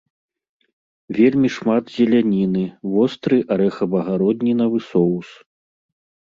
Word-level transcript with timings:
Вельмі 1.17 1.49
шмат 1.57 1.83
зеляніны, 1.97 2.63
востры 2.95 3.37
арэхава-гароднінавы 3.57 4.79
соус. 4.89 5.29